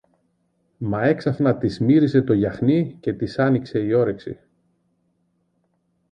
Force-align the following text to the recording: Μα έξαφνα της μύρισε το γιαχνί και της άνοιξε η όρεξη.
Μα 0.77 1.03
έξαφνα 1.03 1.57
της 1.57 1.79
μύρισε 1.79 2.21
το 2.21 2.33
γιαχνί 2.33 2.97
και 2.99 3.13
της 3.13 3.39
άνοιξε 3.39 3.79
η 3.79 3.91
όρεξη. 3.93 4.39